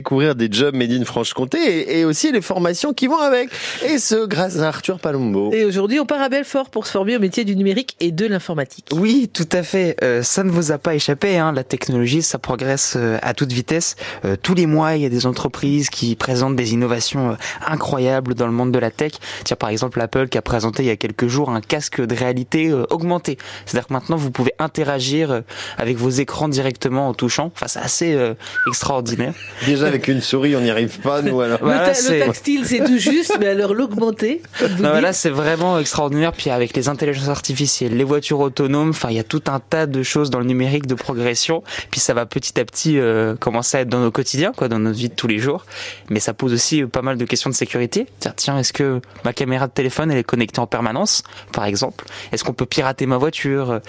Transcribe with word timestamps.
découvrir 0.00 0.36
des 0.36 0.48
jobs 0.48 0.76
made 0.76 0.92
in 0.92 1.04
Franche-Comté 1.04 1.98
et, 1.98 2.04
aussi 2.04 2.30
les 2.30 2.40
formations 2.40 2.92
qui 2.92 3.08
vont 3.08 3.18
avec. 3.18 3.50
Et 3.84 3.98
ce, 3.98 4.26
grâce 4.26 4.56
à 4.60 4.68
Arthur 4.68 5.00
Palombo. 5.00 5.52
Et 5.52 5.64
aujourd'hui, 5.64 5.98
on 5.98 6.06
part 6.06 6.22
à 6.22 6.28
Belfort 6.28 6.70
pour 6.70 6.86
se 6.86 6.92
former 6.92 7.16
au 7.16 7.18
métier 7.18 7.44
du 7.44 7.56
numérique 7.56 7.96
et 7.98 8.12
de 8.12 8.24
l'informatique. 8.24 8.86
Oui, 8.92 9.28
tout 9.34 9.48
à 9.50 9.64
fait. 9.64 9.96
Euh, 10.04 10.22
ça 10.22 10.44
ne 10.44 10.52
vous 10.52 10.70
a 10.70 10.78
pas 10.78 10.94
échappé. 10.94 11.36
Hein. 11.36 11.50
La 11.50 11.64
technologie, 11.64 12.22
ça 12.22 12.38
progresse 12.38 12.94
euh, 12.96 13.18
à 13.22 13.34
toute 13.34 13.50
vitesse. 13.50 13.96
Euh, 14.24 14.36
tous 14.40 14.54
les 14.54 14.66
mois, 14.66 14.94
il 14.94 15.02
y 15.02 15.04
a 15.04 15.08
des 15.08 15.26
entreprises 15.26 15.90
qui 15.90 16.14
présentent 16.14 16.54
des 16.54 16.74
innovations 16.74 17.36
incroyables 17.66 18.34
dans 18.34 18.46
le 18.46 18.52
monde 18.52 18.70
de 18.70 18.78
la 18.78 18.92
tech. 18.92 19.14
Tiens, 19.42 19.56
par 19.56 19.70
exemple, 19.70 20.00
Apple 20.00 20.28
qui 20.28 20.38
a 20.38 20.42
présenté 20.42 20.84
il 20.84 20.86
y 20.86 20.90
a 20.90 20.96
quelques 20.96 21.26
jours 21.26 21.50
un 21.50 21.60
casque 21.60 22.00
de 22.00 22.14
réalité 22.14 22.72
augmentée. 22.90 23.36
C'est-à-dire 23.66 23.88
que 23.88 23.94
maintenant, 23.94 24.16
vous 24.16 24.30
pouvez 24.30 24.52
interagir 24.60 25.42
avec 25.76 25.96
vos 25.96 26.10
écrans 26.10 26.46
directement 26.46 27.08
en 27.08 27.14
touchant. 27.14 27.50
Enfin, 27.52 27.66
c'est 27.66 27.80
assez 27.80 28.34
extraordinaire. 28.68 29.34
Déjà, 29.66 29.87
avec 29.88 30.08
une 30.08 30.20
souris, 30.20 30.54
on 30.56 30.60
n'y 30.60 30.70
arrive 30.70 30.98
pas, 31.00 31.22
nous, 31.22 31.40
alors. 31.40 31.58
le, 31.62 32.24
tactile, 32.24 32.64
c'est 32.64 32.84
tout 32.84 32.98
juste, 32.98 33.36
mais 33.40 33.48
alors 33.48 33.74
l'augmenter, 33.74 34.42
Là, 34.80 35.12
c'est 35.12 35.30
vraiment 35.30 35.78
extraordinaire. 35.78 36.32
Puis 36.32 36.50
avec 36.50 36.76
les 36.76 36.88
intelligences 36.88 37.28
artificielles, 37.28 37.96
les 37.96 38.04
voitures 38.04 38.40
autonomes, 38.40 38.90
enfin, 38.90 39.08
il 39.10 39.16
y 39.16 39.20
a 39.20 39.24
tout 39.24 39.42
un 39.48 39.60
tas 39.60 39.86
de 39.86 40.02
choses 40.02 40.30
dans 40.30 40.38
le 40.38 40.44
numérique 40.44 40.86
de 40.86 40.94
progression. 40.94 41.62
Puis 41.90 42.00
ça 42.00 42.14
va 42.14 42.26
petit 42.26 42.58
à 42.60 42.64
petit 42.64 42.98
euh, 42.98 43.36
commencer 43.36 43.78
à 43.78 43.80
être 43.80 43.88
dans 43.88 44.00
nos 44.00 44.10
quotidiens, 44.10 44.52
quoi, 44.52 44.68
dans 44.68 44.78
notre 44.78 44.98
vie 44.98 45.08
de 45.08 45.14
tous 45.14 45.26
les 45.26 45.38
jours. 45.38 45.64
Mais 46.10 46.20
ça 46.20 46.34
pose 46.34 46.52
aussi 46.52 46.84
pas 46.84 47.02
mal 47.02 47.16
de 47.16 47.24
questions 47.24 47.50
de 47.50 47.54
sécurité. 47.54 48.06
Tiens, 48.36 48.58
est-ce 48.58 48.72
que 48.72 49.00
ma 49.24 49.32
caméra 49.32 49.66
de 49.66 49.72
téléphone, 49.72 50.10
elle 50.10 50.18
est 50.18 50.24
connectée 50.24 50.60
en 50.60 50.66
permanence, 50.66 51.22
par 51.52 51.64
exemple? 51.64 52.04
Est-ce 52.32 52.44
qu'on 52.44 52.52
peut 52.52 52.66
pirater 52.66 53.06
ma 53.06 53.16
voiture? 53.16 53.80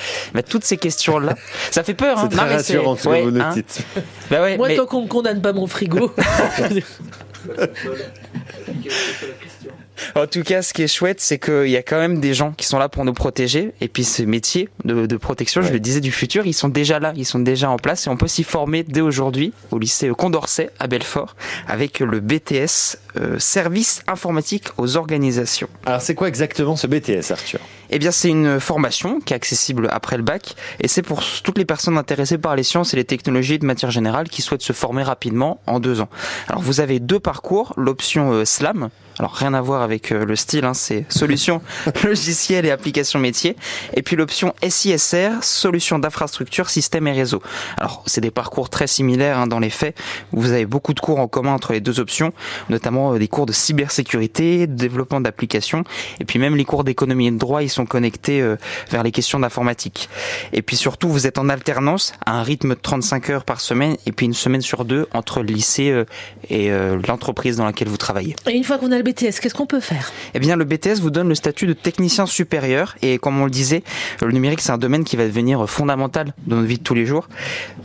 Toutes 0.50 0.64
ces 0.64 0.78
questions-là, 0.78 1.36
ça 1.72 1.84
fait 1.84 1.94
peur. 1.94 2.18
Hein. 2.18 2.28
C'est 2.30 2.38
très 2.38 2.56
rassurant, 2.56 2.96
ce 2.96 3.08
que 3.08 3.24
vous 3.24 3.32
nous 3.32 3.42
hein. 3.42 3.52
dites. 3.54 3.84
Bah 4.32 4.42
ouais, 4.42 4.58
Moi, 4.58 4.76
tant 4.76 4.86
qu'on 4.86 5.04
me 5.04 5.08
condamne 5.08 5.42
pas 5.42 5.54
mon 5.54 5.68
frigo, 5.68 5.89
en 10.16 10.28
tout 10.28 10.44
cas, 10.44 10.62
ce 10.62 10.74
qui 10.74 10.84
est 10.84 10.88
chouette, 10.88 11.20
c'est 11.22 11.40
qu'il 11.40 11.70
y 11.70 11.78
a 11.78 11.84
quand 11.84 11.98
même 11.98 12.20
des 12.20 12.34
gens 12.34 12.52
qui 12.52 12.66
sont 12.66 12.80
là 12.80 12.90
pour 12.90 13.06
nous 13.06 13.14
protéger. 13.14 13.72
Et 13.82 13.88
puis, 13.88 14.04
ce 14.04 14.24
métier 14.24 14.70
de, 14.86 15.18
protection, 15.18 15.62
je 15.62 15.72
le 15.72 15.80
disais, 15.80 16.02
du 16.02 16.12
futur, 16.12 16.46
ils 16.46 16.54
sont 16.54 16.70
déjà 16.70 17.00
là, 17.00 17.14
ils 17.16 17.26
sont 17.26 17.40
déjà 17.40 17.70
en 17.70 17.78
place. 17.78 18.08
Et 18.08 18.10
on 18.10 18.18
peut 18.18 18.28
s'y 18.28 18.44
former 18.44 18.84
dès 18.84 19.02
aujourd'hui 19.02 19.54
au 19.72 19.80
lycée 19.80 20.10
Condorcet 20.10 20.70
à 20.80 20.88
Belfort 20.88 21.36
avec 21.68 22.00
le 22.00 22.20
BTS 22.20 22.98
euh, 23.18 23.40
Service 23.40 24.04
informatique 24.08 24.66
aux 24.78 24.98
organisations. 24.98 25.70
Alors, 25.86 26.02
c'est 26.02 26.16
quoi 26.16 26.28
exactement 26.28 26.76
ce 26.76 26.88
BTS, 26.88 27.32
Arthur? 27.32 27.60
Eh 27.90 28.00
bien, 28.00 28.12
c'est 28.12 28.30
une 28.30 28.60
formation 28.60 29.20
qui 29.20 29.34
est 29.34 29.36
accessible 29.36 29.88
après 29.92 30.18
le 30.18 30.24
bac 30.24 30.56
et 30.80 30.88
c'est 30.88 31.02
pour 31.02 31.24
toutes 31.44 31.58
les 31.58 31.66
personnes 31.66 31.98
intéressées 31.98 32.38
par 32.38 32.56
les 32.56 32.64
sciences 32.64 32.94
et 32.94 32.98
les 32.98 33.06
technologies 33.06 33.60
de 33.60 33.66
matière 33.66 33.92
générale 33.92 34.30
qui 34.30 34.42
souhaitent 34.42 34.62
se 34.62 34.74
former 34.74 35.04
rapidement 35.04 35.60
en 35.68 35.80
deux 35.80 36.02
ans. 36.02 36.10
Alors, 36.48 36.62
vous 36.62 36.82
avez 36.82 37.00
deux 37.00 37.20
parcours, 37.20 37.74
l'option 37.78 38.32
euh, 38.32 38.46
SLAM, 38.46 38.90
alors 39.20 39.34
rien 39.34 39.54
à 39.54 39.60
voir 39.60 39.82
avec 39.82 40.14
euh, 40.14 40.24
le 40.24 40.38
style, 40.38 40.64
hein, 40.64 40.74
c'est 40.74 41.06
solution 41.10 41.62
logiciel 42.06 42.66
et 42.66 42.72
application 42.72 43.20
métier. 43.20 43.58
Et 43.94 44.02
puis 44.02 44.16
l'option 44.16 44.54
SISR, 44.68 45.44
solution 45.44 46.00
d'infrastructure, 46.00 46.70
système 46.70 47.06
et 47.08 47.12
réseau. 47.12 47.42
Alors 47.78 48.02
c'est 48.06 48.22
des 48.22 48.32
parcours 48.32 48.70
très 48.70 48.88
similaires 48.88 49.38
hein, 49.38 49.48
dans 49.48 49.60
les 49.60 49.70
faits. 49.70 49.98
Vous 50.32 50.54
avez 50.54 50.66
beaucoup 50.66 50.94
de 50.94 51.02
cours 51.02 51.20
en 51.20 51.28
commun 51.28 51.52
entre 51.52 51.74
les 51.74 51.82
deux 51.82 52.00
options, 52.00 52.32
notamment 52.70 53.14
euh, 53.14 53.20
des 53.20 53.28
cours 53.28 53.46
de 53.46 53.52
cybersécurité, 53.52 54.68
de 54.68 54.74
développement 54.74 55.20
d'applications, 55.20 55.84
et 56.22 56.26
puis 56.26 56.40
même 56.40 56.56
les 56.56 56.66
cours 56.66 56.86
d'économie 56.86 57.28
et 57.28 57.32
de 57.32 57.38
droit, 57.38 57.62
ils 57.62 57.70
sont 57.70 57.86
connectés 57.86 58.42
euh, 58.42 58.56
vers 58.90 59.04
les 59.04 59.12
questions 59.12 59.42
d'informatique. 59.42 60.08
Et 60.54 60.62
puis 60.62 60.78
surtout, 60.78 61.10
vous 61.10 61.28
êtes 61.28 61.40
en 61.40 61.50
alternance 61.50 62.14
à 62.26 62.40
un 62.40 62.44
rythme 62.44 62.70
de 62.70 62.80
35 62.82 63.30
heures 63.32 63.44
par 63.44 63.60
semaine, 63.60 63.98
et 64.06 64.14
puis 64.14 64.26
une 64.26 64.34
semaine 64.34 64.62
sur 64.62 64.86
deux 64.86 65.08
entre 65.14 65.42
le 65.42 65.48
lycée 65.48 66.06
et 66.50 66.70
l'entreprise 67.08 67.58
dans 67.58 67.66
laquelle 67.66 67.88
vous 67.88 67.98
travaillez. 67.98 68.36
Et 68.48 68.56
une 68.56 68.64
fois 68.64 68.78
qu'on 68.78 68.92
a 68.92 68.98
le 68.98 69.04
BTS, 69.10 69.40
qu'est-ce 69.42 69.56
qu'on 69.56 69.66
peut 69.66 69.80
faire? 69.80 70.12
Eh 70.36 70.40
bien, 70.40 70.56
le 70.56 70.66
BTS 70.66 71.00
vous 71.02 71.10
donne 71.10 71.30
le 71.30 71.36
statut 71.36 71.66
de 71.66 71.74
technicien 71.74 72.28
supérieur 72.28 72.96
et 73.02 73.18
comme 73.18 73.40
on 73.40 73.46
le 73.46 73.52
disait, 73.52 73.84
le 74.22 74.32
numérique 74.32 74.62
c'est 74.62 74.72
un 74.72 74.78
domaine 74.78 75.04
qui 75.04 75.16
va 75.16 75.26
devenir 75.26 75.68
fondamental 75.68 76.34
dans 76.46 76.58
notre 76.58 76.68
vie 76.68 76.78
de 76.78 76.84
tous 76.84 76.94
les 76.94 77.06
jours. 77.06 77.28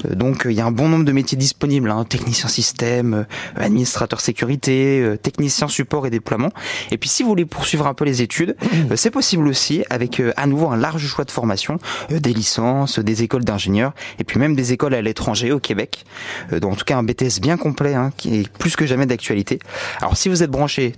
Euh, 0.04 0.14
donc, 0.14 0.42
il 0.44 0.52
y 0.52 0.60
a 0.60 0.66
un 0.66 0.70
bon 0.70 0.88
nombre 0.88 1.04
de 1.04 1.12
métiers 1.12 1.38
disponibles 1.38 1.90
hein, 1.90 2.04
technicien 2.04 2.48
système, 2.48 3.14
euh, 3.14 3.24
administrateur 3.56 4.20
sécurité, 4.20 5.00
euh, 5.00 5.16
technicien 5.16 5.68
support 5.68 6.06
et 6.06 6.10
déploiement. 6.10 6.50
Et 6.90 6.98
puis, 6.98 7.08
si 7.08 7.22
vous 7.22 7.30
voulez 7.30 7.46
poursuivre 7.46 7.86
un 7.86 7.94
peu 7.94 8.04
les 8.04 8.20
études, 8.20 8.56
c'est 8.96 9.10
possible 9.10 9.48
aussi 9.48 9.82
avec 9.88 10.22
à 10.36 10.46
nouveau 10.46 10.68
un 10.68 10.76
large 10.76 11.06
choix 11.06 11.24
de 11.24 11.30
formation, 11.30 11.78
des 12.10 12.34
licences, 12.34 12.98
des 12.98 13.22
écoles 13.22 13.44
d'ingénieurs 13.44 13.94
et 14.18 14.24
puis 14.24 14.38
même 14.38 14.54
des 14.54 14.72
écoles 14.72 14.94
à 14.94 15.02
l'étranger 15.02 15.52
au 15.52 15.58
Québec. 15.58 16.04
donc, 16.52 16.72
en 16.72 16.76
tout 16.76 16.84
cas, 16.84 16.96
un 16.96 17.02
BTS 17.02 17.40
bien 17.40 17.56
complet 17.56 17.94
hein, 17.94 18.12
qui 18.16 18.40
est 18.40 18.48
plus 18.48 18.76
que 18.76 18.86
jamais 18.86 19.06
d'actualité. 19.06 19.58
Alors, 20.00 20.16
si 20.16 20.28
vous 20.28 20.42
êtes 20.42 20.50
branché 20.50 20.92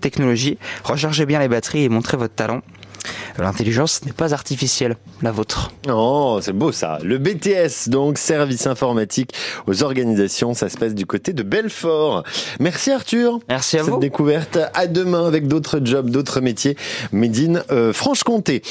rechargez 0.85 1.27
bien 1.27 1.39
les 1.39 1.49
batteries 1.49 1.85
et 1.85 1.89
montrez 1.89 2.17
votre 2.17 2.35
talent. 2.35 2.63
L'intelligence 3.39 4.05
n'est 4.05 4.13
pas 4.13 4.33
artificielle, 4.33 4.97
la 5.23 5.31
vôtre. 5.31 5.71
Oh, 5.89 6.39
c'est 6.41 6.53
beau 6.53 6.73
ça. 6.73 6.99
Le 7.03 7.19
BTS, 7.19 7.89
donc 7.89 8.19
service 8.19 8.67
informatique 8.67 9.33
aux 9.67 9.83
organisations, 9.83 10.55
ça 10.55 10.69
se 10.69 10.77
passe 10.77 10.95
du 10.95 11.07
côté 11.07 11.33
de 11.33 11.43
Belfort. 11.43 12.25
Merci 12.61 12.93
Arthur. 12.93 13.39
Merci 13.49 13.79
à 13.79 13.83
vous. 13.83 13.99
découverte. 13.99 14.59
À 14.75 14.87
demain 14.87 15.27
avec 15.27 15.49
d'autres 15.49 15.81
jobs, 15.85 16.11
d'autres 16.11 16.41
métiers. 16.41 16.77
Médine, 17.13 17.63
euh, 17.71 17.93
Franche-Comté. 17.93 18.63